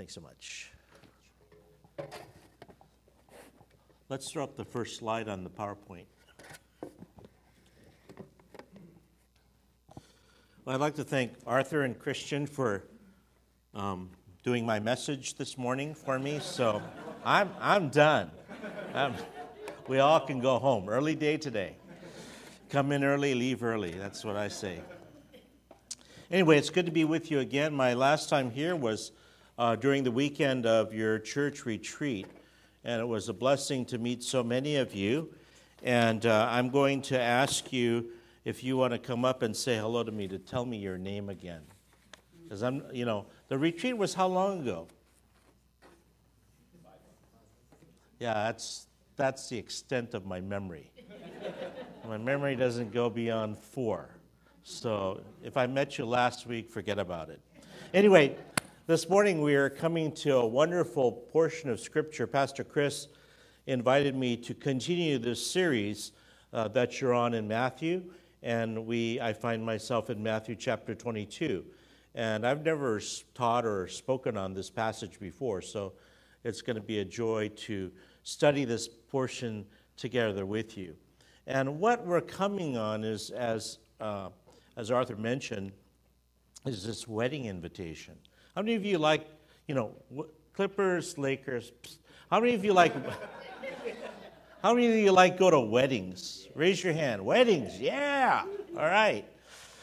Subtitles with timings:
[0.00, 0.72] Thanks so much.
[4.08, 6.06] Let's throw up the first slide on the PowerPoint.
[10.64, 12.84] Well, I'd like to thank Arthur and Christian for
[13.74, 14.08] um,
[14.42, 16.38] doing my message this morning for me.
[16.40, 16.80] So
[17.22, 18.30] I'm, I'm done.
[18.94, 19.12] I'm,
[19.86, 20.88] we all can go home.
[20.88, 21.76] Early day today.
[22.70, 23.90] Come in early, leave early.
[23.90, 24.80] That's what I say.
[26.30, 27.74] Anyway, it's good to be with you again.
[27.74, 29.12] My last time here was
[29.60, 32.26] uh, during the weekend of your church retreat,
[32.82, 35.28] and it was a blessing to meet so many of you.
[35.82, 38.08] And uh, I'm going to ask you
[38.46, 40.96] if you want to come up and say hello to me to tell me your
[40.96, 41.60] name again.
[42.42, 44.88] Because I'm, you know, the retreat was how long ago?
[48.18, 50.90] Yeah, that's, that's the extent of my memory.
[52.08, 54.08] my memory doesn't go beyond four.
[54.62, 57.40] So if I met you last week, forget about it.
[57.92, 58.36] Anyway,
[58.86, 62.26] this morning we are coming to a wonderful portion of Scripture.
[62.26, 63.08] Pastor Chris
[63.66, 66.12] invited me to continue this series
[66.52, 68.02] uh, that you're on in Matthew,
[68.42, 71.64] and we I find myself in Matthew chapter 22.
[72.14, 73.00] And I've never
[73.34, 75.92] taught or spoken on this passage before, so
[76.42, 80.96] it's going to be a joy to study this portion together with you.
[81.46, 84.30] And what we're coming on is, as, uh,
[84.76, 85.72] as Arthur mentioned,
[86.66, 88.16] is this wedding invitation.
[88.54, 89.26] How many of you like,
[89.68, 89.94] you know,
[90.54, 91.72] Clippers, Lakers?
[92.30, 92.92] How many of you like?
[94.62, 96.48] how many of you like go to weddings?
[96.54, 97.24] Raise your hand.
[97.24, 98.44] Weddings, yeah.
[98.76, 99.24] All right.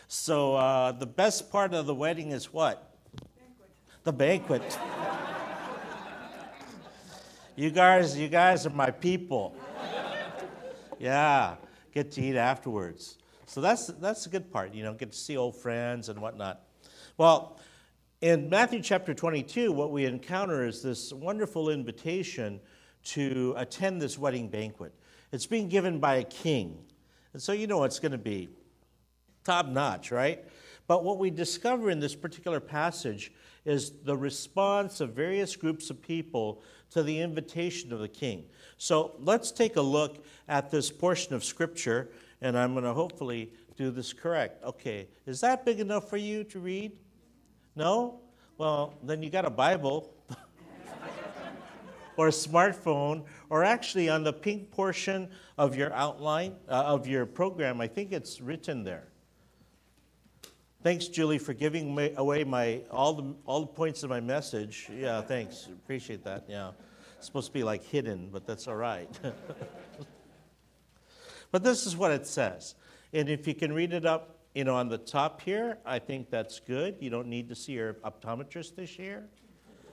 [0.10, 2.92] So uh, the best part of the wedding is what?
[3.36, 3.70] Banquet.
[4.04, 4.80] The banquet.
[7.56, 9.56] you guys, you guys are my people.
[11.00, 11.56] Yeah,
[11.94, 13.18] get to eat afterwards.
[13.46, 16.62] So that's that's the good part, you know, get to see old friends and whatnot.
[17.18, 17.60] Well,
[18.22, 22.60] in Matthew chapter 22, what we encounter is this wonderful invitation
[23.04, 24.92] to attend this wedding banquet.
[25.32, 26.80] It's being given by a king.
[27.34, 28.50] And so you know it's going to be
[29.44, 30.44] top notch, right?
[30.88, 33.32] But what we discover in this particular passage
[33.66, 38.46] is the response of various groups of people to the invitation of the king.
[38.78, 42.10] So let's take a look at this portion of scripture,
[42.42, 44.64] and I'm going to hopefully do this correct.
[44.64, 46.94] Okay, is that big enough for you to read?
[47.78, 48.22] No?
[48.58, 50.12] Well, then you got a Bible.
[52.18, 55.30] or a smartphone, or actually on the pink portion
[55.60, 59.10] of your outline, uh, of your program, I think it's written there.
[60.82, 64.90] Thanks, Julie, for giving me away my all the all the points of my message.
[64.92, 65.68] Yeah, thanks.
[65.68, 66.46] Appreciate that.
[66.48, 66.72] Yeah,
[67.18, 69.10] it's supposed to be like hidden, but that's all right.
[71.52, 72.74] but this is what it says,
[73.14, 76.32] and if you can read it up, you know, on the top here, I think
[76.32, 76.96] that's good.
[77.00, 79.24] You don't need to see your optometrist this year.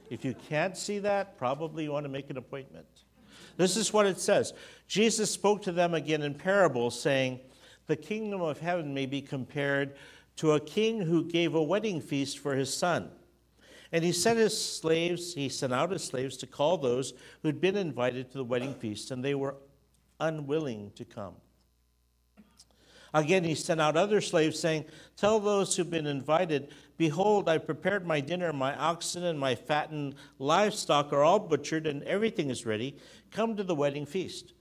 [0.08, 2.86] If you can't see that, probably you want to make an appointment.
[3.58, 4.54] This is what it says.
[4.88, 7.40] Jesus spoke to them again in parables, saying,
[7.88, 9.96] "The kingdom of heaven may be compared."
[10.36, 13.08] to a king who gave a wedding feast for his son.
[13.92, 17.76] And he sent his slaves, he sent out his slaves to call those who'd been
[17.76, 19.54] invited to the wedding feast, and they were
[20.18, 21.34] unwilling to come.
[23.14, 24.86] Again, he sent out other slaves, saying,
[25.16, 30.16] Tell those who've been invited, Behold, I prepared my dinner, my oxen and my fattened
[30.40, 32.96] livestock are all butchered, and everything is ready.
[33.30, 34.52] Come to the wedding feast.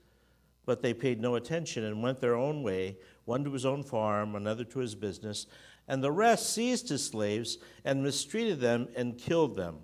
[0.66, 4.36] But they paid no attention and went their own way, one to his own farm,
[4.36, 5.46] another to his business,
[5.88, 9.78] and the rest seized his slaves and mistreated them and killed them.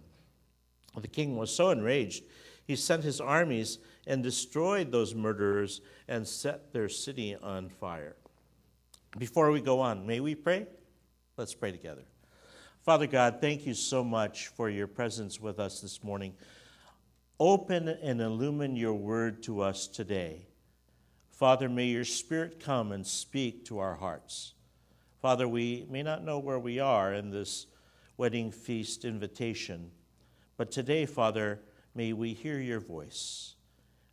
[0.97, 2.25] The king was so enraged,
[2.65, 8.15] he sent his armies and destroyed those murderers and set their city on fire.
[9.19, 10.67] Before we go on, may we pray?
[11.37, 12.03] Let's pray together.
[12.83, 16.35] Father God, thank you so much for your presence with us this morning.
[17.41, 20.47] Open and illumine your word to us today.
[21.29, 24.55] Father, may your Spirit come and speak to our hearts.
[25.21, 27.67] Father, we may not know where we are in this
[28.17, 29.91] wedding feast invitation,
[30.57, 31.61] but today, Father,
[31.97, 33.57] may we hear your voice.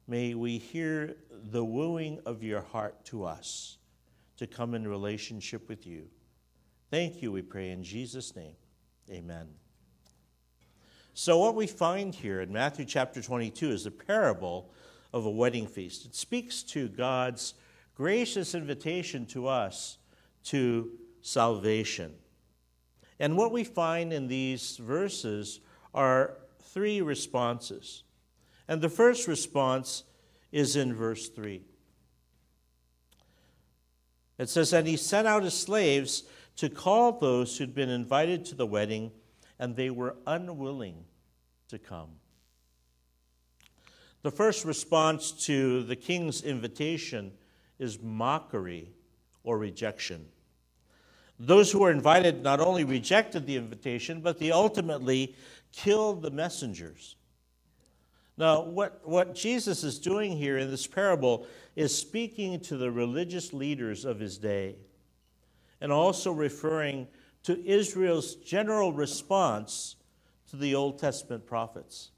[0.08, 3.78] May we hear the wooing of your heart to us
[4.38, 6.08] to come in relationship with you.
[6.90, 8.56] Thank you, we pray in Jesus' name.
[9.12, 9.48] Amen.
[11.14, 14.72] So, what we find here in Matthew chapter 22 is a parable
[15.14, 16.06] of a wedding feast.
[16.06, 17.56] It speaks to God's
[17.96, 19.98] gracious invitation to us
[20.46, 20.92] to
[21.22, 22.14] salvation.
[23.20, 25.60] And what we find in these verses
[25.94, 28.04] are three responses.
[28.68, 30.04] And the first response
[30.52, 31.64] is in verse 3.
[34.38, 36.24] It says, And he sent out his slaves
[36.58, 39.12] to call those who'd been invited to the wedding,
[39.60, 41.06] and they were unwilling
[41.70, 42.10] to come.
[44.24, 47.32] The first response to the king's invitation
[47.80, 48.92] is mockery
[49.44, 50.28] or rejection.
[51.40, 55.36] Those who were invited not only rejected the invitation, but they ultimately
[55.72, 57.17] killed the messengers.
[58.38, 63.52] Now, what, what Jesus is doing here in this parable is speaking to the religious
[63.52, 64.76] leaders of his day
[65.82, 67.08] and also referring
[67.44, 69.96] to Israel's general response
[70.50, 72.12] to the Old Testament prophets.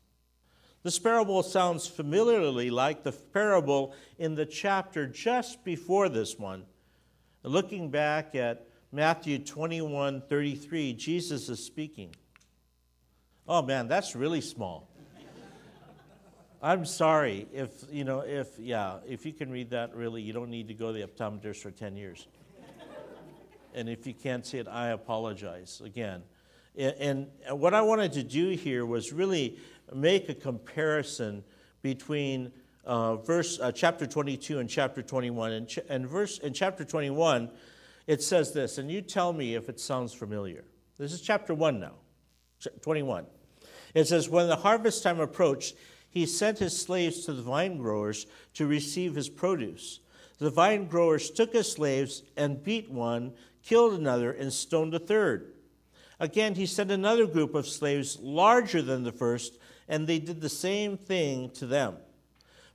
[0.83, 6.65] This parable sounds familiarly like the parable in the chapter just before this one.
[7.43, 12.15] Looking back at Matthew 21 33, Jesus is speaking.
[13.47, 14.88] Oh man, that's really small.
[16.61, 20.49] I'm sorry if, you know, if, yeah, if you can read that, really, you don't
[20.49, 22.27] need to go to the optometrist for 10 years.
[23.73, 26.21] and if you can't see it, I apologize again.
[26.77, 29.57] And, and what I wanted to do here was really
[29.93, 31.45] make a comparison
[31.81, 32.51] between
[32.83, 35.51] uh, verse uh, chapter 22 and chapter 21.
[35.53, 37.51] And, ch- and verse in chapter 21,
[38.05, 40.65] it says this, and you tell me if it sounds familiar.
[40.97, 41.93] This is chapter 1 now,
[42.81, 43.25] 21.
[43.93, 45.75] It says, When the harvest time approached,
[46.09, 48.25] he sent his slaves to the vine growers
[48.55, 49.99] to receive his produce.
[50.39, 53.33] The vine growers took his slaves and beat one,
[53.63, 55.53] killed another, and stoned a third.
[56.19, 59.57] Again, he sent another group of slaves larger than the first,
[59.87, 61.97] and they did the same thing to them.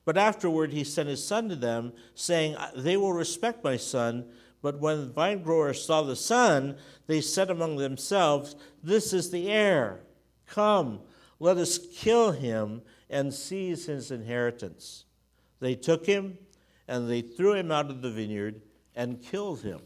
[0.04, 4.26] But afterward, he sent his son to them, saying, They will respect my son.
[4.62, 6.76] But when the vine growers saw the son,
[7.06, 10.00] they said among themselves, This is the heir.
[10.46, 11.00] Come,
[11.38, 15.04] let us kill him and seize his inheritance.
[15.60, 16.38] They took him
[16.88, 18.60] and they threw him out of the vineyard
[18.94, 19.80] and killed him.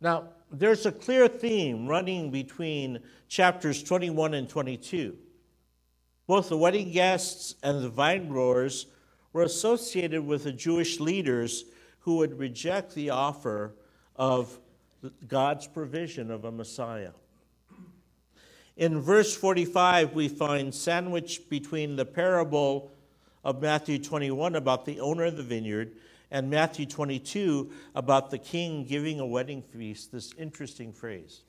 [0.00, 5.16] Now, there's a clear theme running between chapters 21 and 22.
[6.26, 8.86] Both the wedding guests and the vine growers
[9.32, 11.64] were associated with the Jewish leaders
[12.00, 13.74] who would reject the offer
[14.16, 14.58] of
[15.26, 17.12] God's provision of a Messiah.
[18.76, 22.90] In verse 45, we find sandwiched between the parable
[23.42, 25.92] of Matthew 21 about the owner of the vineyard
[26.30, 31.42] and Matthew 22 about the king giving a wedding feast, this interesting phrase.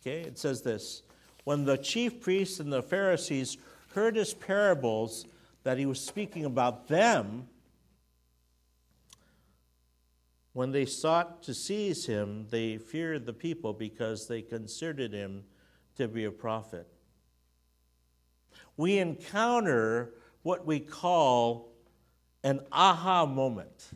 [0.00, 1.02] Okay, it says this
[1.44, 3.56] When the chief priests and the Pharisees
[3.94, 5.26] heard his parables,
[5.64, 7.48] that he was speaking about them,
[10.60, 15.42] when they sought to seize him, they feared the people because they considered him
[15.96, 16.86] to be a prophet.
[18.76, 20.12] We encounter
[20.42, 21.72] what we call
[22.44, 23.88] an aha moment.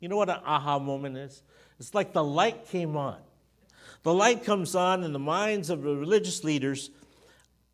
[0.00, 1.40] You know what an aha moment is?
[1.78, 3.20] It's like the light came on.
[4.02, 6.90] The light comes on in the minds of the religious leaders,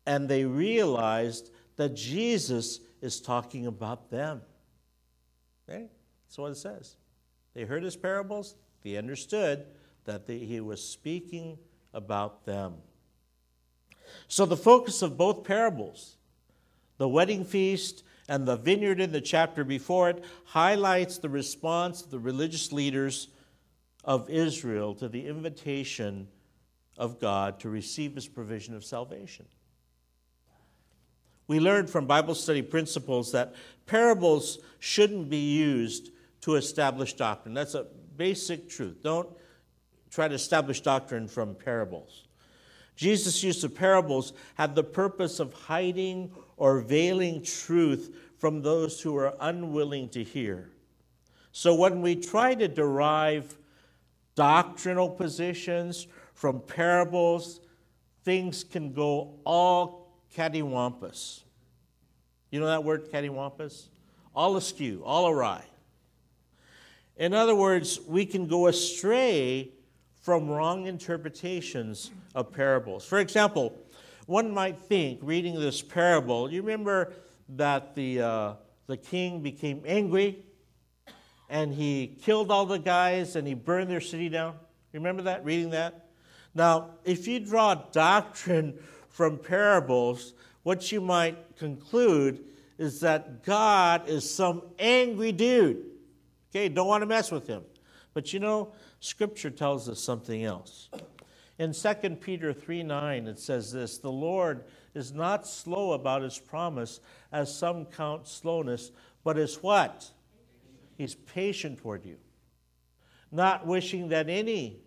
[0.05, 4.41] and they realized that Jesus is talking about them.
[5.67, 5.87] Okay?
[6.27, 6.95] That's what it says.
[7.59, 9.65] They heard his parables, they understood
[10.05, 11.57] that they, he was speaking
[11.93, 12.75] about them.
[14.29, 16.15] So, the focus of both parables,
[16.99, 22.11] the wedding feast and the vineyard in the chapter before it, highlights the response of
[22.11, 23.27] the religious leaders
[24.05, 26.29] of Israel to the invitation
[26.97, 29.47] of God to receive his provision of salvation.
[31.47, 33.53] We learned from Bible study principles that
[33.85, 37.53] parables shouldn't be used to establish doctrine.
[37.53, 38.97] That's a basic truth.
[39.03, 39.29] Don't
[40.09, 42.27] try to establish doctrine from parables.
[42.95, 49.15] Jesus' use of parables had the purpose of hiding or veiling truth from those who
[49.15, 50.69] are unwilling to hear.
[51.51, 53.57] So when we try to derive
[54.35, 57.61] doctrinal positions from parables,
[58.23, 61.43] things can go all cattywampus.
[62.51, 63.87] You know that word, cattywampus?
[64.35, 65.63] All askew, all awry.
[67.19, 69.73] In other words, we can go astray
[70.21, 73.03] from wrong interpretations of parables.
[73.03, 73.77] For example,
[74.25, 77.11] one might think, reading this parable, you remember
[77.49, 78.53] that the, uh,
[78.87, 80.45] the king became angry
[81.49, 84.55] and he killed all the guys and he burned their city down?
[84.93, 86.05] Remember that, reading that?
[86.55, 92.45] Now, if you draw doctrine from parables, what you might conclude
[92.77, 95.88] is that God is some angry dude
[96.49, 97.63] Okay, don't want to mess with him.
[98.13, 100.89] But you know, Scripture tells us something else.
[101.59, 104.63] In 2 Peter 3 9, it says this The Lord
[104.95, 106.99] is not slow about his promise,
[107.31, 108.91] as some count slowness,
[109.23, 110.09] but is what?
[110.97, 112.17] He's patient toward you,
[113.31, 114.81] not wishing that any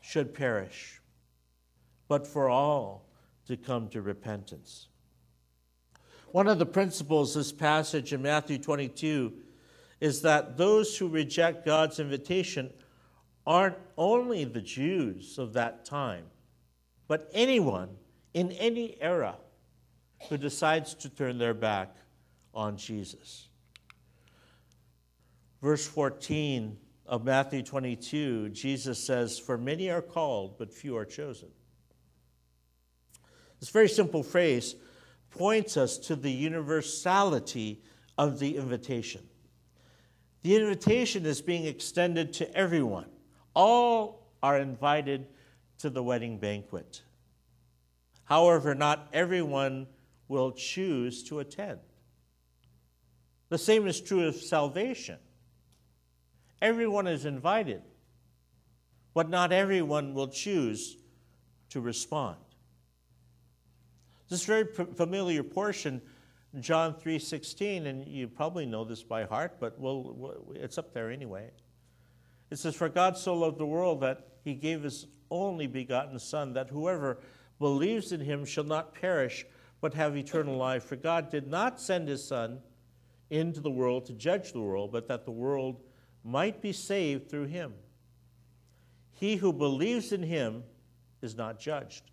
[0.00, 1.00] should perish,
[2.06, 3.08] but for all
[3.46, 4.88] to come to repentance.
[6.30, 9.32] One of the principles this passage in Matthew 22
[10.00, 12.70] is that those who reject God's invitation
[13.46, 16.24] aren't only the Jews of that time,
[17.06, 17.88] but anyone
[18.34, 19.36] in any era
[20.28, 21.96] who decides to turn their back
[22.52, 23.48] on Jesus.
[25.62, 26.76] Verse 14
[27.06, 31.48] of Matthew 22, Jesus says, For many are called, but few are chosen.
[33.58, 34.76] This very simple phrase
[35.30, 37.82] points us to the universality
[38.16, 39.22] of the invitation.
[40.42, 43.06] The invitation is being extended to everyone.
[43.54, 45.26] All are invited
[45.78, 47.02] to the wedding banquet.
[48.24, 49.86] However, not everyone
[50.28, 51.80] will choose to attend.
[53.48, 55.18] The same is true of salvation.
[56.60, 57.82] Everyone is invited,
[59.14, 60.96] but not everyone will choose
[61.70, 62.36] to respond.
[64.28, 66.02] This very familiar portion,
[66.62, 71.50] John 3:16, and you probably know this by heart, but we'll, it's up there anyway.
[72.50, 76.52] It says, "For God so loved the world that He gave His only begotten Son,
[76.54, 77.20] that whoever
[77.58, 79.46] believes in Him shall not perish,
[79.80, 80.84] but have eternal life.
[80.84, 82.60] For God did not send His Son
[83.30, 85.82] into the world to judge the world, but that the world
[86.24, 87.74] might be saved through Him.
[89.12, 90.64] He who believes in Him
[91.20, 92.10] is not judged."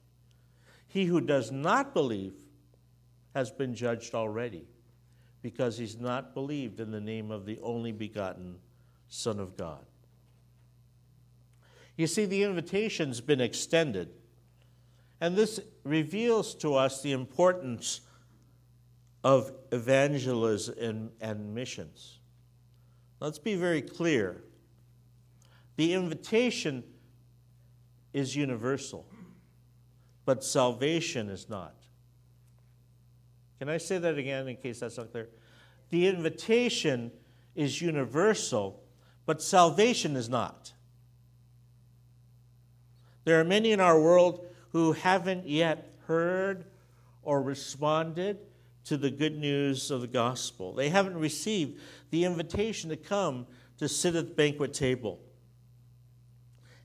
[0.87, 2.44] He who does not believe
[3.35, 4.65] has been judged already
[5.43, 8.55] because he's not believed in the name of the only begotten
[9.07, 9.85] Son of God.
[11.95, 14.09] You see, the invitation's been extended,
[15.21, 18.01] and this reveals to us the importance
[19.23, 22.19] of evangelism and, and missions.
[23.19, 24.43] Let's be very clear.
[25.77, 26.83] The invitation
[28.13, 29.05] is universal
[30.25, 31.75] but salvation is not.
[33.59, 35.29] Can I say that again in case that's not clear?
[35.89, 37.11] The invitation
[37.55, 38.83] is universal,
[39.25, 40.73] but salvation is not.
[43.23, 46.65] There are many in our world who haven't yet heard
[47.23, 48.37] or responded
[48.85, 50.73] to the good news of the gospel.
[50.73, 51.79] They haven't received
[52.11, 53.47] the invitation to come
[53.77, 55.19] to sit at the banquet table.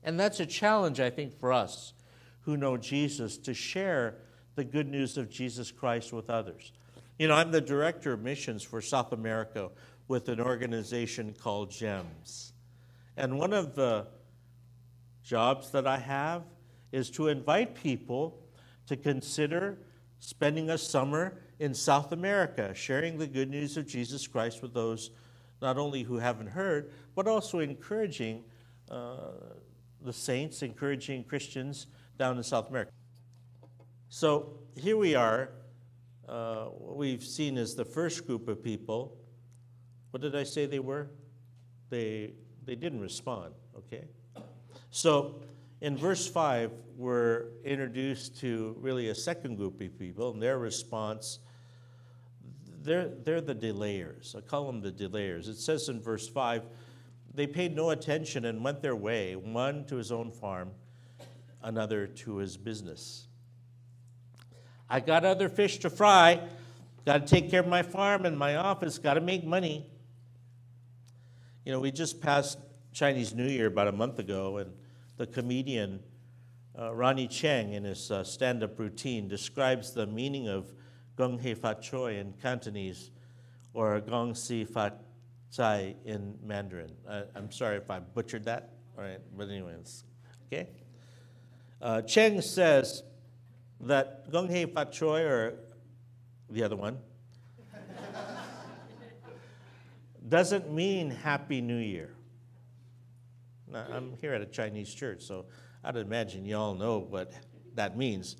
[0.03, 1.93] And that's a challenge, I think, for us
[2.41, 4.15] who know Jesus to share
[4.55, 6.71] the good news of Jesus Christ with others.
[7.17, 9.69] You know, I'm the director of missions for South America
[10.07, 12.53] with an organization called GEMS.
[13.15, 14.07] And one of the
[15.23, 16.43] jobs that I have
[16.91, 18.39] is to invite people
[18.87, 19.77] to consider
[20.19, 25.11] spending a summer in South America, sharing the good news of Jesus Christ with those
[25.61, 28.43] not only who haven't heard, but also encouraging
[28.89, 29.17] uh,
[30.01, 32.91] the saints, encouraging Christians down in South America.
[34.13, 35.51] So here we are.
[36.27, 39.17] Uh, what we've seen is the first group of people.
[40.09, 41.07] What did I say they were?
[41.89, 42.33] They,
[42.65, 44.09] they didn't respond, okay?
[44.89, 45.39] So
[45.79, 51.39] in verse 5, we're introduced to really a second group of people, and their response,
[52.83, 54.35] they're, they're the delayers.
[54.35, 55.47] I call them the delayers.
[55.47, 56.65] It says in verse 5,
[57.33, 60.71] they paid no attention and went their way, one to his own farm
[61.63, 63.29] another to his business.
[64.91, 66.41] I got other fish to fry,
[67.05, 69.89] got to take care of my farm and my office, got to make money.
[71.63, 72.59] You know, we just passed
[72.91, 74.73] Chinese New Year about a month ago, and
[75.15, 76.01] the comedian
[76.77, 80.73] uh, Ronny Chieng, in his uh, stand up routine, describes the meaning of
[81.15, 83.11] Gong Hei Fat Choi in Cantonese
[83.73, 85.01] or Gong Si Fat
[85.55, 86.91] Chai in Mandarin.
[87.09, 90.03] I, I'm sorry if I butchered that, all right, but, anyways,
[90.47, 90.67] okay?
[91.81, 93.03] Uh, Chieng says
[93.81, 95.53] that Gong Hei Fat Choi, or
[96.49, 96.97] the other one,
[100.27, 102.13] doesn't mean Happy New Year.
[103.67, 105.45] Now, I'm here at a Chinese church, so
[105.83, 107.33] I'd imagine you all know what
[107.75, 108.37] that means.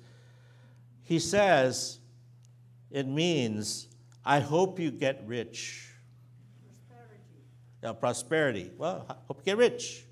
[1.02, 1.98] He says
[2.90, 3.88] it means,
[4.24, 5.88] I hope you get rich.
[6.88, 7.20] Prosperity.
[7.82, 8.70] Yeah, prosperity.
[8.76, 10.04] Well, I hope you get rich.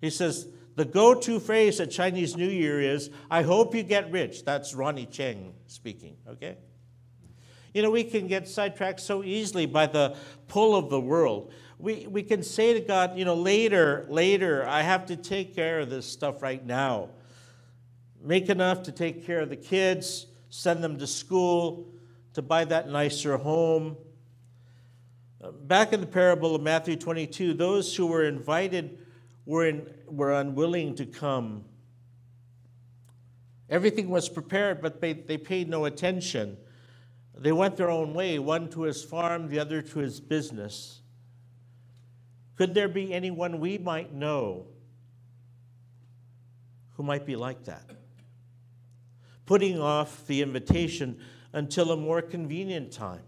[0.00, 4.12] He says, the go to phrase at Chinese New Year is, I hope you get
[4.12, 4.44] rich.
[4.44, 6.56] That's Ronny Chieng speaking, okay?
[7.74, 10.16] You know, we can get sidetracked so easily by the
[10.46, 11.52] pull of the world.
[11.80, 15.80] We, we can say to God, you know, later, later, I have to take care
[15.80, 17.08] of this stuff right now.
[18.22, 21.88] Make enough to take care of the kids, send them to school,
[22.34, 23.96] to buy that nicer home.
[25.62, 28.98] Back in the parable of Matthew 22, those who were invited
[29.44, 31.64] were, in, were unwilling to come
[33.70, 36.56] Everything was prepared, but they, they paid no attention.
[37.36, 41.00] They went their own way, one to his farm, the other to his business.
[42.56, 44.66] Could there be anyone we might know
[46.94, 47.84] who might be like that?
[49.44, 51.20] Putting off the invitation
[51.52, 53.22] until a more convenient time.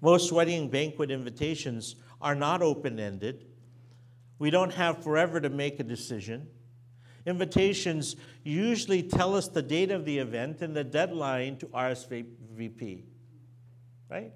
[0.00, 3.46] Most wedding banquet invitations are not open ended.
[4.44, 6.46] We don't have forever to make a decision.
[7.24, 13.04] Invitations usually tell us the date of the event and the deadline to RSVP,
[14.10, 14.32] right?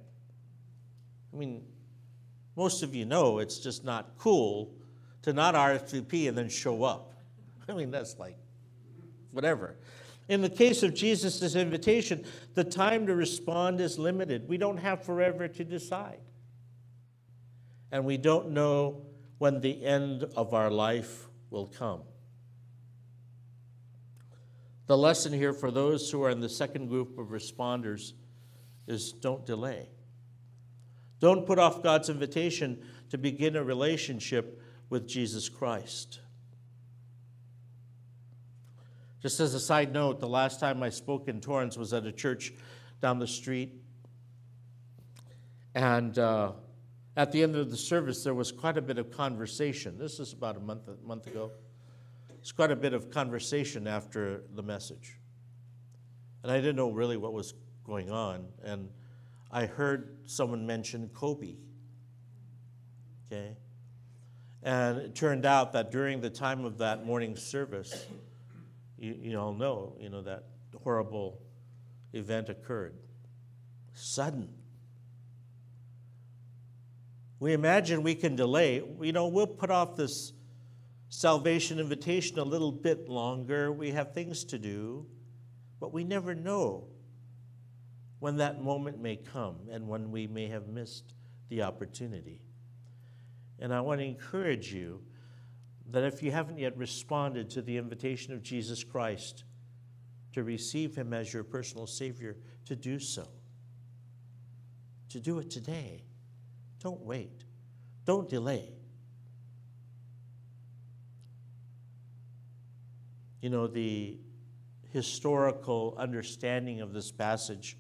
[1.31, 1.63] I mean,
[2.57, 4.73] most of you know it's just not cool
[5.21, 7.13] to not RSVP and then show up.
[7.69, 8.39] I mean, that's like
[9.33, 9.77] whatever.
[10.31, 12.25] In the case of Jesus' invitation,
[12.55, 14.49] the time to respond is limited.
[14.49, 16.21] We don't have forever to decide.
[17.93, 19.03] And we don't know
[19.39, 22.03] when the end of our life will come.
[24.87, 28.13] The lesson here for those who are in the second group of responders
[28.87, 29.89] is don't delay.
[31.21, 36.21] Don't put off God's invitation to begin a relationship with Jesus Christ.
[39.21, 42.13] Just as a side note, the last time I spoke in Torrance was at a
[42.13, 42.53] church
[43.03, 43.83] down the street.
[45.75, 46.53] And uh,
[47.19, 49.99] at the end of the service, there was quite a bit of conversation.
[49.99, 51.51] This is about a month, a month ago.
[52.39, 55.19] It's quite a bit of conversation after the message.
[56.45, 58.47] And I didn't know really what was going on.
[58.63, 58.89] And
[59.51, 61.57] I heard someone mention Kobe.
[63.27, 63.57] Okay?
[64.63, 68.07] And it turned out that during the time of that morning service,
[68.97, 70.45] you, you all know, you know, that
[70.85, 71.41] horrible
[72.13, 72.95] event occurred.
[73.93, 74.51] Sudden.
[77.41, 78.83] We imagine we can delay.
[79.01, 80.33] You know, we'll put off this
[81.09, 83.73] salvation invitation a little bit longer.
[83.73, 85.07] We have things to do,
[85.81, 86.89] but we never know
[88.19, 91.15] when that moment may come and when we may have missed
[91.49, 92.41] the opportunity.
[93.61, 95.03] And I want to encourage you
[95.91, 99.45] that if you haven't yet responded to the invitation of Jesus Christ
[100.33, 103.27] to receive Him as your personal Savior, to do so.
[105.11, 106.05] To do it today.
[106.81, 107.45] Don't wait.
[108.05, 108.73] Don't delay.
[113.41, 114.19] you know, the
[114.93, 117.77] historical understanding of this passage,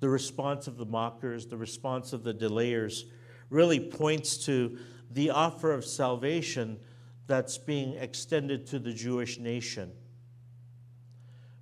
[0.00, 3.04] the response of the mockers, the response of the delayers,
[3.50, 4.78] really points to
[5.10, 6.78] the offer of salvation
[7.26, 9.92] that's being extended to the Jewish nation.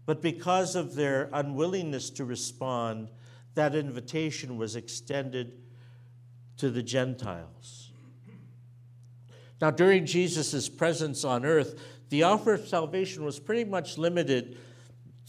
[0.07, 3.11] But because of their unwillingness to respond,
[3.55, 5.53] that invitation was extended
[6.59, 7.91] to the Gentiles.
[9.61, 14.59] Now, during Jesus' presence on earth, the offer of salvation was pretty much limited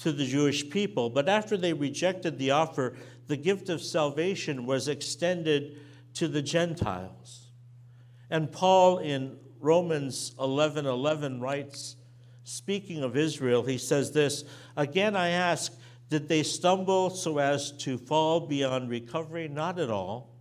[0.02, 2.96] to the Jewish people, but after they rejected the offer,
[3.28, 5.80] the gift of salvation was extended
[6.16, 7.48] to the Gentiles.
[8.30, 11.96] And Paul in Romans 11 11 writes,
[12.44, 14.44] speaking of Israel, he says this
[14.76, 15.74] Again, I ask,
[16.10, 19.48] did they stumble so as to fall beyond recovery?
[19.48, 20.35] Not at all.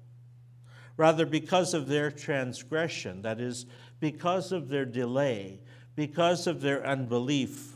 [0.97, 3.67] Rather, because of their transgression, that is,
[4.01, 5.61] because of their delay,
[5.97, 7.75] because of their unbelief,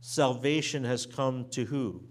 [0.00, 2.02] salvation has come to who?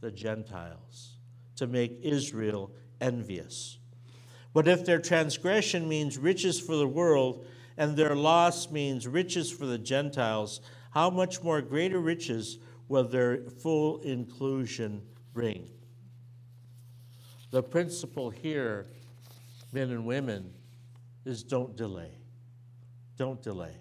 [0.00, 1.18] The Gentiles,
[1.56, 3.78] to make Israel envious.
[4.52, 9.66] But if their transgression means riches for the world, and their loss means riches for
[9.66, 15.68] the Gentiles, how much more greater riches will their full inclusion bring?
[17.50, 18.86] The principle here,
[19.72, 20.52] men and women,
[21.24, 22.12] is don't delay.
[23.16, 23.74] Don't delay.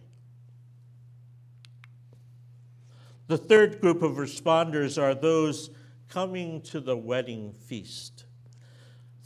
[3.27, 5.69] The third group of responders are those
[6.07, 8.25] coming to the wedding feast.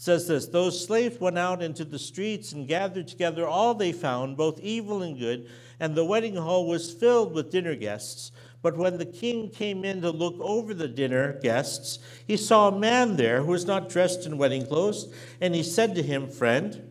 [0.04, 4.36] Says this Those slaves went out into the streets and gathered together all they found,
[4.36, 8.34] both evil and good, and the wedding hall was filled with dinner guests.
[8.62, 12.78] But when the king came in to look over the dinner guests, he saw a
[12.78, 15.08] man there who was not dressed in wedding clothes,
[15.40, 16.86] and he said to him, Friend,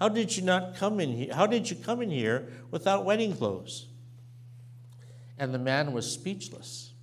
[0.00, 1.32] how did you not come in here?
[1.32, 3.86] How did you come in here without wedding clothes?
[5.38, 6.94] And the man was speechless.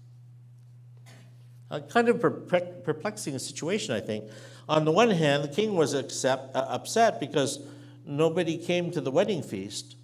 [1.71, 4.25] A kind of perplexing situation, I think.
[4.67, 7.59] On the one hand, the king was accept, uh, upset because
[8.05, 9.95] nobody came to the wedding feast.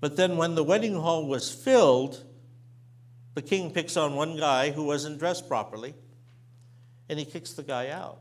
[0.00, 2.24] But then, when the wedding hall was filled,
[3.34, 5.94] the king picks on one guy who wasn't dressed properly
[7.08, 8.18] and he kicks the guy out.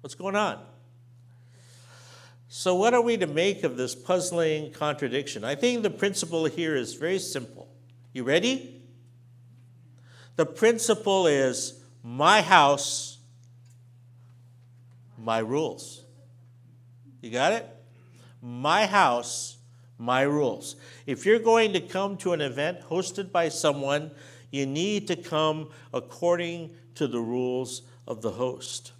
[0.00, 0.58] What's going on?
[2.48, 5.44] So, what are we to make of this puzzling contradiction?
[5.44, 7.68] I think the principle here is very simple.
[8.12, 8.82] You ready?
[10.36, 13.18] The principle is my house,
[15.22, 16.02] my rules.
[17.20, 17.66] You got it?
[18.40, 19.56] My house,
[19.98, 20.74] my rules.
[21.06, 24.10] If you're going to come to an event hosted by someone,
[24.50, 28.92] you need to come according to the rules of the host.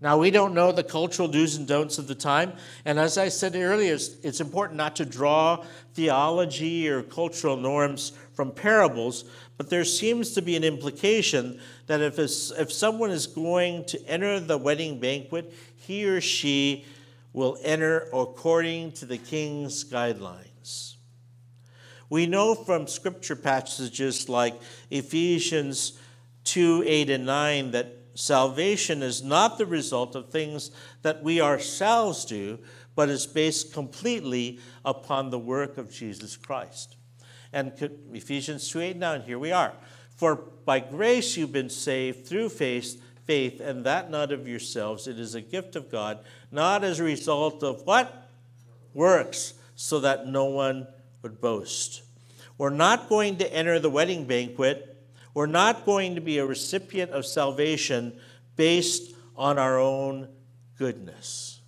[0.00, 2.52] Now, we don't know the cultural do's and don'ts of the time.
[2.84, 8.52] And as I said earlier, it's, important not to draw theology or cultural norms from
[8.52, 9.24] parables,
[9.56, 14.38] but there seems to be an implication that if, if someone is going to enter
[14.38, 16.84] the wedding banquet, he or she
[17.32, 20.94] will enter according to the king's guidelines.
[22.10, 24.54] We know from scripture passages like
[24.88, 25.98] Ephesians
[26.44, 30.70] 2 8 and 9 that salvation is not the result of things
[31.02, 32.60] that we ourselves do,
[32.94, 36.97] but is based completely upon the work of Jesus Christ.
[37.52, 37.72] And
[38.12, 39.72] Ephesians 2 8 9, here we are.
[40.16, 45.06] For by grace you've been saved through faith, faith, and that not of yourselves.
[45.06, 46.18] It is a gift of God,
[46.50, 48.28] not as a result of what?
[48.94, 50.88] Works, so that no one
[51.22, 52.02] would boast.
[52.56, 54.98] We're not going to enter the wedding banquet
[55.38, 58.18] we're not going to be a recipient of salvation
[58.56, 60.26] based on our own
[60.76, 61.60] goodness.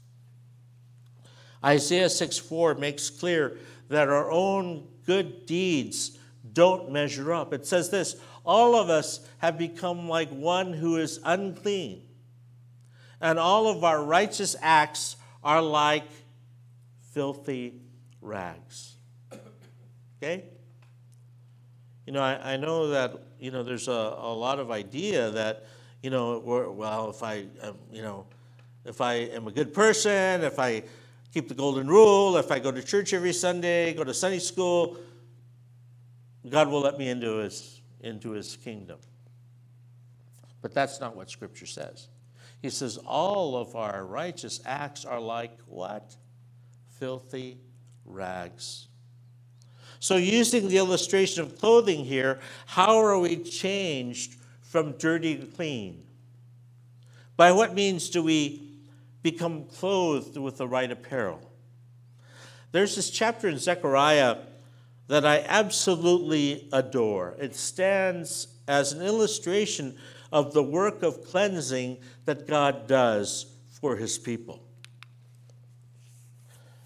[1.64, 6.16] Isaiah 6 4 makes clear that our own good deeds
[6.52, 7.52] don't measure up.
[7.52, 12.02] It says this All of us have become like one who is unclean,
[13.20, 16.04] and all of our righteous acts are like
[17.12, 17.80] filthy
[18.20, 18.94] rags.
[20.22, 20.44] Okay?
[22.06, 25.64] You know, I, I know that you know, there's a, a lot of idea that,
[26.02, 28.26] you know, well, if I, um, you know,
[28.84, 30.84] if I am a good person, if I
[31.32, 34.96] keep the golden rule, if I go to church every Sunday, go to Sunday school,
[36.48, 38.98] God will let me into his, into his kingdom.
[40.62, 42.08] But that's not what Scripture says.
[42.60, 46.14] He says, all of our righteous acts are like what?
[46.98, 47.58] Filthy
[48.04, 48.88] rags.
[49.98, 56.04] So, using the illustration of clothing here, how are we changed from dirty to clean?
[57.36, 58.69] By what means do we
[59.22, 61.40] become clothed with the right apparel?
[62.72, 64.38] There's this chapter in Zechariah
[65.08, 67.36] that I absolutely adore.
[67.40, 69.96] It stands as an illustration
[70.30, 73.46] of the work of cleansing that God does
[73.80, 74.62] for his people.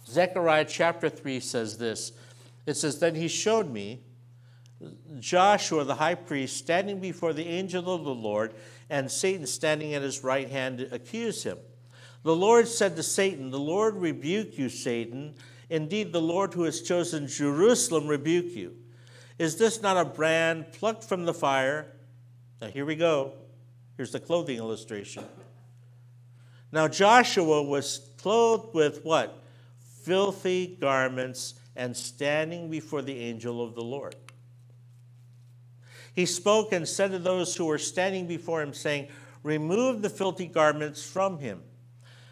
[0.07, 2.13] Zechariah chapter 3 says this
[2.67, 4.01] it says, Then he showed me
[5.19, 8.55] Joshua the high priest standing before the angel of the Lord,
[8.91, 11.59] and Satan standing at his right hand to accuse him.
[12.25, 15.35] The Lord said to Satan, The Lord rebuke you, Satan.
[15.69, 18.77] Indeed, the Lord who has chosen Jerusalem rebuke you.
[19.39, 21.93] Is this not a brand plucked from the fire?
[22.61, 23.33] Now, here we go.
[23.97, 25.25] Here's the clothing illustration.
[26.73, 29.43] Now, Joshua was clothed with what?
[30.03, 34.17] Filthy garments and standing before the angel of the Lord.
[36.15, 39.09] He spoke and said to those who were standing before him, saying,
[39.43, 41.63] Remove the filthy garments from him.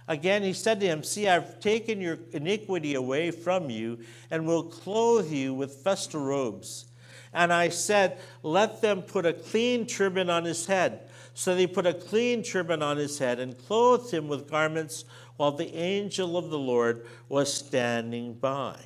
[0.08, 4.64] Again, he said to him, See, I've taken your iniquity away from you and will
[4.64, 6.86] clothe you with festal robes.
[7.32, 11.08] And I said, Let them put a clean turban on his head.
[11.34, 15.04] So they put a clean turban on his head and clothed him with garments
[15.36, 18.76] while the angel of the Lord was standing by.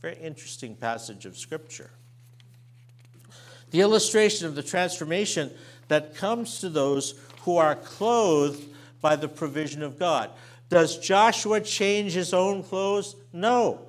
[0.00, 1.90] Very interesting passage of Scripture.
[3.70, 5.50] The illustration of the transformation
[5.88, 8.62] that comes to those who are clothed
[9.06, 10.32] by the provision of God.
[10.68, 13.14] Does Joshua change his own clothes?
[13.32, 13.86] No.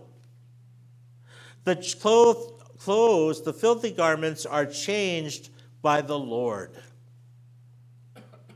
[1.64, 5.50] The clothes, the filthy garments, are changed
[5.82, 6.70] by the Lord.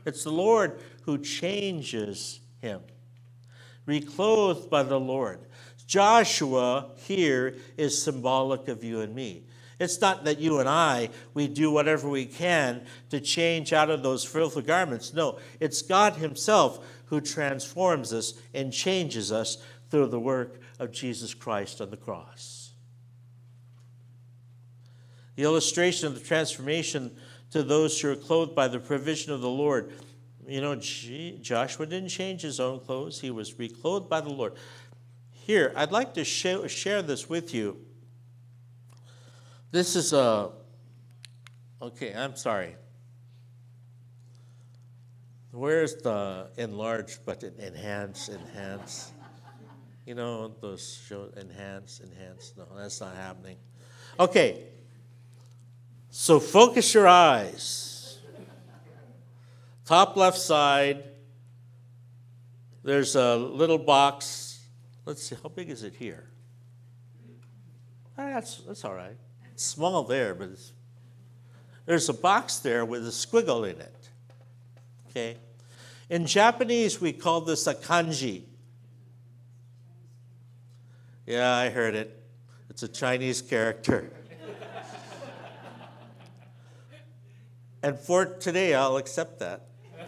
[0.06, 2.80] It's the Lord who changes him.
[3.84, 5.40] Reclothed by the Lord.
[5.88, 9.42] Joshua here is symbolic of you and me.
[9.82, 14.04] It's not that you and I, we do whatever we can to change out of
[14.04, 15.12] those filthy garments.
[15.12, 19.58] No, it's God Himself who transforms us and changes us
[19.90, 22.70] through the work of Jesus Christ on the cross.
[25.34, 27.16] The illustration of the transformation
[27.50, 29.92] to those who are clothed by the provision of the Lord.
[30.46, 34.54] You know, Joshua didn't change his own clothes, he was reclothed by the Lord.
[35.32, 37.84] Here, I'd like to share, share this with you.
[39.72, 40.50] This is a,
[41.80, 42.76] okay, I'm sorry.
[45.50, 47.54] Where's the enlarge button?
[47.58, 49.12] Enhance, enhance.
[50.04, 52.52] You know, those show enhance, enhance.
[52.56, 53.56] No, that's not happening.
[54.20, 54.64] Okay.
[56.10, 58.18] So focus your eyes.
[59.86, 61.02] Top left side,
[62.84, 64.60] there's a little box.
[65.06, 66.28] Let's see, how big is it here?
[68.16, 69.16] That's, that's all right.
[69.56, 70.50] Small there, but
[71.86, 74.08] there's a box there with a squiggle in it.
[75.10, 75.36] Okay?
[76.08, 78.42] In Japanese, we call this a kanji.
[81.26, 82.22] Yeah, I heard it.
[82.68, 84.12] It's a Chinese character.
[87.82, 89.68] and for today, I'll accept that.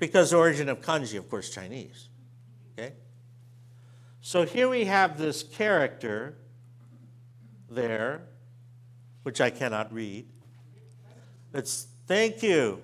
[0.00, 2.08] because origin of kanji, of course, Chinese.
[2.78, 2.94] Okay?
[4.20, 6.36] So here we have this character
[7.70, 8.22] there,
[9.22, 10.26] which I cannot read.
[11.54, 12.82] It's thank you.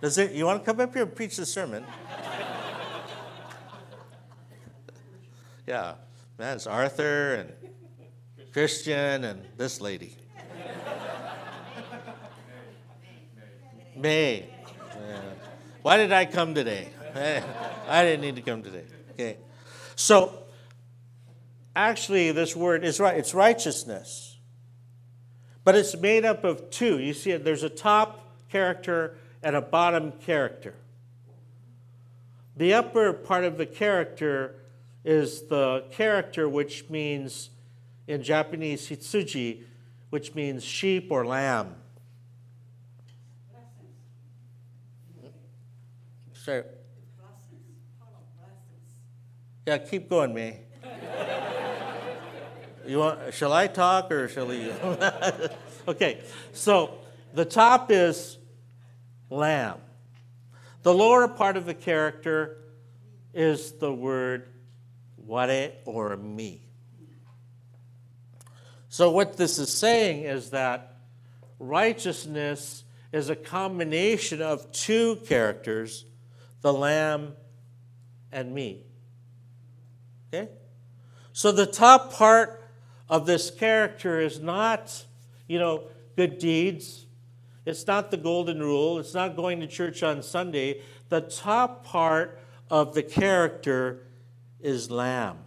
[0.00, 1.84] Does it you want to come up here and preach the sermon?
[5.66, 5.94] yeah.
[6.38, 7.52] Man, it's Arthur and
[8.52, 10.16] Christian and this lady.
[13.96, 14.48] May.
[14.94, 15.20] Yeah.
[15.82, 16.90] Why did I come today?
[17.88, 18.84] I didn't need to come today.
[19.18, 19.36] Okay.
[19.96, 20.44] So,
[21.74, 23.16] actually, this word is right.
[23.16, 24.36] It's righteousness.
[25.64, 27.00] But it's made up of two.
[27.00, 30.74] You see it, there's a top character and a bottom character.
[32.56, 34.54] The upper part of the character
[35.04, 37.50] is the character which means,
[38.06, 39.64] in Japanese, hitsuji,
[40.10, 41.74] which means sheep or lamb.
[46.32, 46.62] Sorry.
[49.68, 50.60] Yeah, keep going, May.
[52.86, 53.34] you want?
[53.34, 54.72] Shall I talk or shall you?
[55.88, 56.22] okay,
[56.54, 56.94] so
[57.34, 58.38] the top is
[59.28, 59.76] lamb.
[60.84, 62.56] The lower part of the character
[63.34, 64.48] is the word
[65.18, 66.62] ware or me.
[68.88, 70.96] So, what this is saying is that
[71.58, 76.06] righteousness is a combination of two characters,
[76.62, 77.34] the lamb
[78.32, 78.86] and me.
[80.32, 80.48] Okay?
[81.32, 82.62] So the top part
[83.08, 85.04] of this character is not,
[85.46, 85.84] you know,
[86.16, 87.06] good deeds.
[87.64, 88.98] It's not the golden rule.
[88.98, 90.80] It's not going to church on Sunday.
[91.08, 94.06] The top part of the character
[94.60, 95.38] is lamb.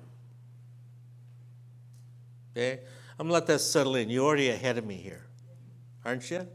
[2.52, 2.80] Okay?
[3.20, 4.10] I'm going to let that settle in.
[4.10, 5.26] You're already ahead of me here,
[6.04, 6.48] aren't you?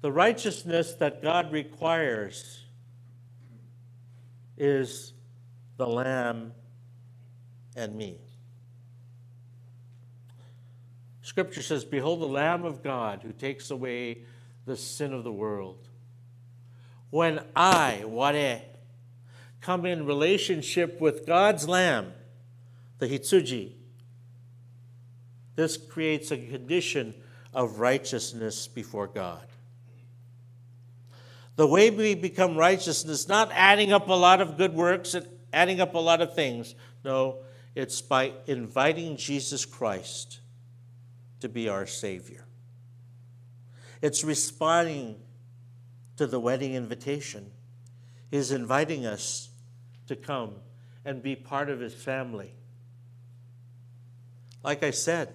[0.00, 2.63] The righteousness that God requires
[4.56, 5.12] is
[5.76, 6.52] the Lamb
[7.76, 8.18] and me.
[11.22, 14.18] Scripture says, Behold the Lamb of God who takes away
[14.66, 15.88] the sin of the world.
[17.10, 18.62] When I, Ware,
[19.60, 22.12] come in relationship with God's Lamb,
[22.98, 23.72] the Hitsuji,
[25.56, 27.14] this creates a condition
[27.52, 29.46] of righteousness before God.
[31.56, 35.26] The way we become righteous is not adding up a lot of good works and
[35.52, 36.74] adding up a lot of things.
[37.04, 40.40] No, it's by inviting Jesus Christ
[41.40, 42.44] to be our Savior.
[44.02, 45.16] It's responding
[46.16, 47.50] to the wedding invitation.
[48.30, 49.50] He's inviting us
[50.08, 50.56] to come
[51.04, 52.52] and be part of His family.
[54.62, 55.32] Like I said,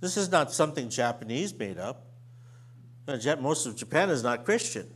[0.00, 2.06] this is not something Japanese made up.
[3.40, 4.88] Most of Japan is not Christian.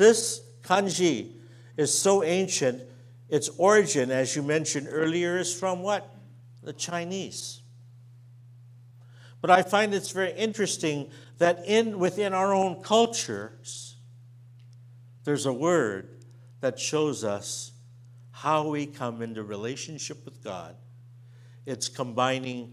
[0.00, 1.32] This kanji
[1.76, 2.84] is so ancient,
[3.28, 6.16] its origin, as you mentioned earlier, is from what?
[6.62, 7.60] The Chinese.
[9.42, 13.96] But I find it's very interesting that in, within our own cultures,
[15.24, 16.08] there's a word
[16.62, 17.72] that shows us
[18.30, 20.76] how we come into relationship with God.
[21.66, 22.72] It's combining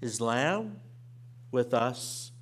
[0.00, 0.80] His Lamb
[1.50, 2.32] with us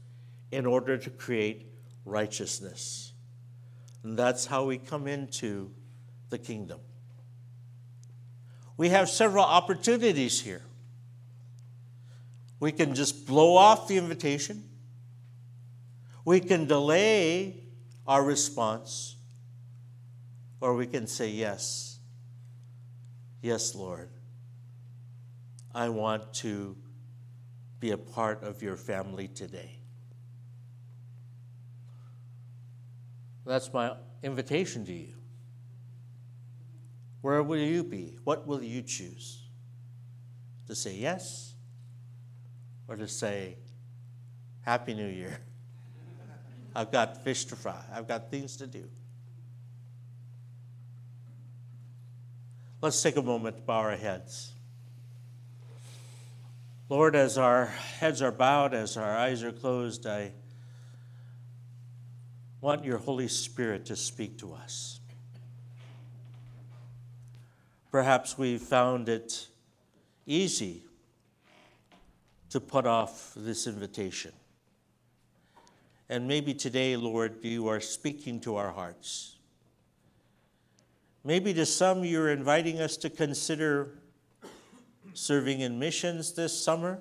[0.52, 1.66] in order to create
[2.04, 3.03] righteousness.
[4.04, 5.70] And that's how we come into
[6.28, 6.78] the kingdom.
[8.76, 10.62] We have several opportunities here.
[12.60, 14.64] We can just blow off the invitation.
[16.24, 17.64] We can delay
[18.06, 19.16] our response.
[20.60, 21.98] Or we can say, Yes.
[23.40, 24.08] Yes, Lord.
[25.74, 26.76] I want to
[27.80, 29.83] be a part of your family today.
[33.44, 35.14] That's my invitation to you.
[37.20, 38.16] Where will you be?
[38.24, 39.42] What will you choose?
[40.66, 41.54] To say yes
[42.88, 43.56] or to say,
[44.62, 45.38] Happy New Year.
[46.74, 48.88] I've got fish to fry, I've got things to do.
[52.80, 54.52] Let's take a moment to bow our heads.
[56.90, 60.32] Lord, as our heads are bowed, as our eyes are closed, I
[62.64, 64.98] want your Holy Spirit to speak to us.
[67.92, 69.48] Perhaps we found it
[70.24, 70.82] easy
[72.48, 74.32] to put off this invitation.
[76.08, 79.36] And maybe today, Lord, you are speaking to our hearts.
[81.22, 83.90] Maybe to some, you're inviting us to consider
[85.12, 86.98] serving in missions this summer.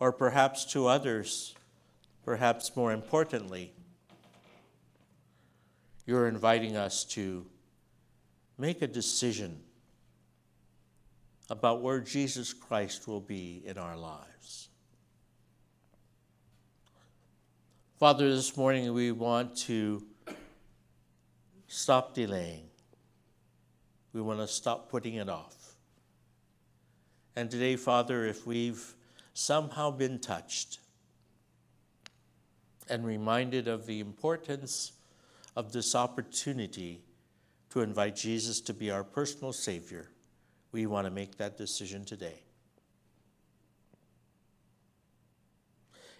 [0.00, 1.53] Or perhaps to others,
[2.24, 3.72] perhaps more importantly,
[6.06, 7.46] you're inviting us to
[8.58, 9.60] make a decision
[11.50, 14.68] about where Jesus Christ will be in our lives.
[17.98, 20.02] Father, this morning we want to
[21.68, 22.64] stop delaying.
[24.12, 25.74] We want to stop putting it off.
[27.36, 28.94] And today, Father, if we've
[29.32, 30.78] somehow been touched
[32.88, 34.92] and reminded of the importance
[35.56, 37.02] of this opportunity
[37.70, 40.10] to invite Jesus to be our personal Savior,
[40.72, 42.40] we want to make that decision today.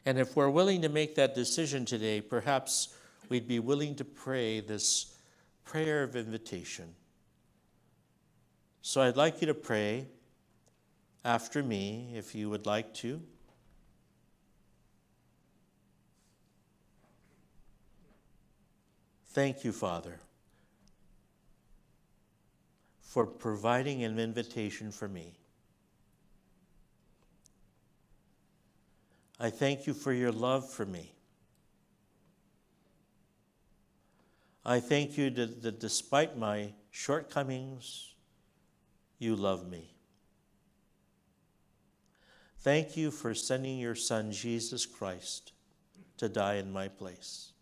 [0.07, 2.95] And if we're willing to make that decision today, perhaps
[3.29, 5.17] we'd be willing to pray this
[5.65, 6.95] prayer of invitation.
[8.83, 10.07] So I'd like you to pray
[11.25, 13.23] after me if you would like to.
[19.35, 20.21] Thank you, Father,
[23.01, 25.33] for providing an invitation for me.
[29.41, 31.11] I thank you for your love for me.
[34.65, 38.15] I thank you that, that despite my shortcomings,
[39.19, 39.91] you love me.
[42.61, 45.51] Thank you for sending your Son, Jesus Christ,
[46.19, 47.54] to die in my place.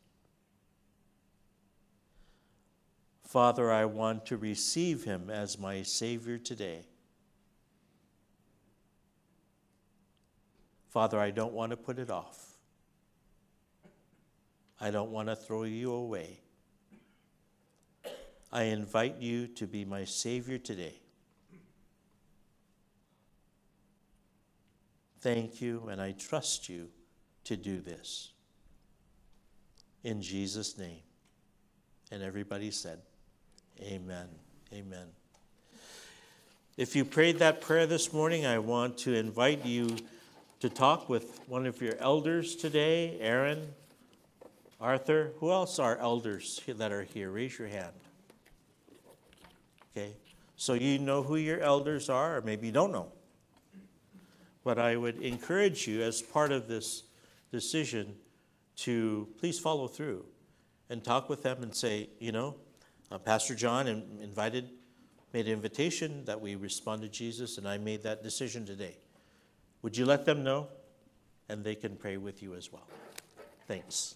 [3.32, 6.84] Father, I want to receive him as my Savior today.
[10.90, 12.58] Father, I don't want to put it off.
[14.78, 16.40] I don't want to throw you away.
[18.52, 21.00] I invite you to be my Savior today.
[25.22, 26.90] Thank you, and I trust you
[27.44, 28.32] to do this.
[30.04, 31.00] In Jesus' name.
[32.10, 33.00] And everybody said,
[33.80, 34.28] Amen.
[34.72, 35.06] Amen.
[36.76, 39.96] If you prayed that prayer this morning, I want to invite you
[40.60, 43.68] to talk with one of your elders today Aaron,
[44.80, 45.32] Arthur.
[45.38, 47.30] Who else are elders that are here?
[47.30, 47.92] Raise your hand.
[49.96, 50.12] Okay.
[50.56, 53.12] So you know who your elders are, or maybe you don't know.
[54.64, 57.02] But I would encourage you, as part of this
[57.50, 58.14] decision,
[58.76, 60.24] to please follow through
[60.88, 62.54] and talk with them and say, you know,
[63.12, 64.70] uh, Pastor John invited,
[65.34, 68.96] made an invitation that we respond to Jesus, and I made that decision today.
[69.82, 70.68] Would you let them know?
[71.48, 72.86] And they can pray with you as well.
[73.68, 74.14] Thanks.